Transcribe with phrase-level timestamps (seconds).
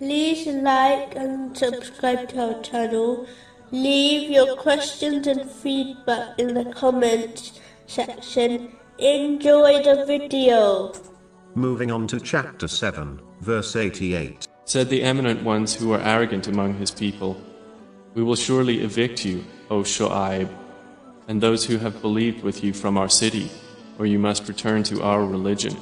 [0.00, 3.26] like and subscribe to our channel.
[3.70, 8.76] Leave your questions and feedback in the comments section.
[8.98, 10.92] Enjoy the video.
[11.54, 14.48] Moving on to chapter 7, verse 88.
[14.64, 17.40] Said the eminent ones who are arrogant among his people,
[18.14, 20.48] We will surely evict you, O Shu'aib,
[21.28, 23.50] and those who have believed with you from our city,
[23.98, 25.76] or you must return to our religion.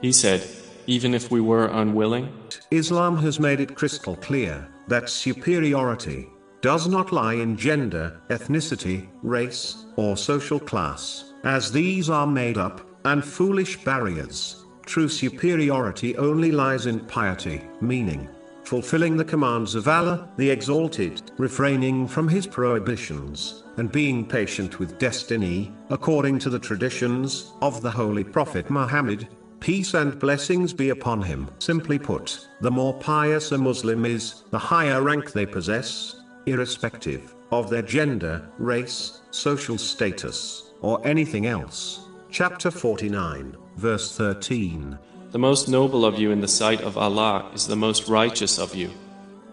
[0.00, 0.46] He said,
[0.86, 2.32] Even if we were unwilling,
[2.70, 6.28] Islam has made it crystal clear that superiority
[6.60, 12.86] does not lie in gender, ethnicity, race, or social class, as these are made up
[13.06, 14.66] and foolish barriers.
[14.84, 18.28] True superiority only lies in piety, meaning
[18.68, 24.98] fulfilling the commands of Allah, the Exalted, refraining from His prohibitions, and being patient with
[24.98, 29.26] destiny, according to the traditions of the Holy Prophet Muhammad,
[29.60, 31.48] peace and blessings be upon him.
[31.58, 37.70] Simply put, the more pious a Muslim is, the higher rank they possess, irrespective of
[37.70, 42.06] their gender, race, social status, or anything else.
[42.30, 44.98] Chapter 49, verse 13.
[45.30, 48.74] the most noble of you in the sight of Allah is the most righteous of
[48.74, 48.90] you.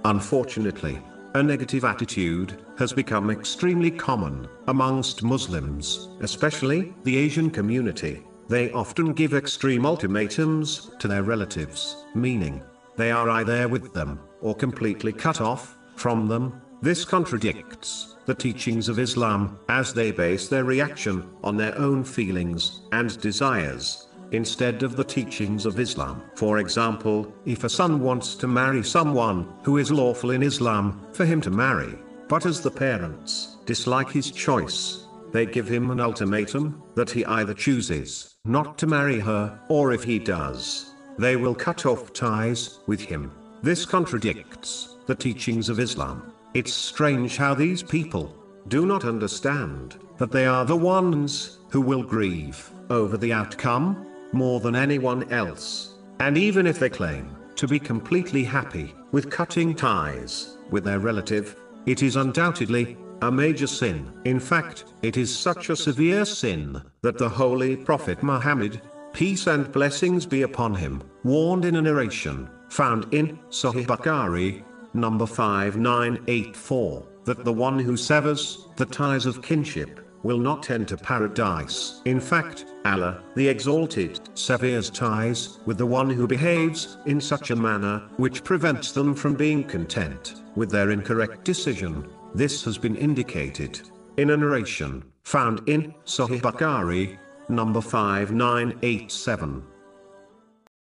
[0.06, 1.02] Unfortunately,
[1.34, 8.24] a negative attitude has become extremely common amongst Muslims, especially the Asian community.
[8.48, 12.64] They often give extreme ultimatums to their relatives, meaning
[12.96, 16.62] they are either with them or completely cut off from them.
[16.82, 22.82] This contradicts the teachings of Islam as they base their reaction on their own feelings
[22.92, 26.22] and desires instead of the teachings of Islam.
[26.36, 31.26] For example, if a son wants to marry someone who is lawful in Islam for
[31.26, 35.05] him to marry, but as the parents dislike his choice,
[35.36, 40.02] they give him an ultimatum that he either chooses not to marry her, or if
[40.02, 43.30] he does, they will cut off ties with him.
[43.62, 46.32] This contradicts the teachings of Islam.
[46.54, 48.34] It's strange how these people
[48.70, 54.62] do not understand that they are the ones who will grieve over the outcome more
[54.62, 55.96] than anyone else.
[56.22, 61.58] And even if they claim to be completely happy with cutting ties with their relative,
[61.86, 64.12] it is undoubtedly a major sin.
[64.26, 68.82] In fact, it is such a severe sin that the Holy Prophet Muhammad,
[69.14, 74.64] peace and blessings be upon him, warned in a narration found in Sahih Bukhari,
[74.94, 82.02] number 5984, that the one who severs the ties of kinship will not enter paradise.
[82.06, 87.56] In fact, Allah, the Exalted, severs ties with the one who behaves in such a
[87.56, 92.10] manner which prevents them from being content with their incorrect decision.
[92.34, 93.80] This has been indicated
[94.18, 99.75] in a narration found in Sahih Bukhari, number 5987.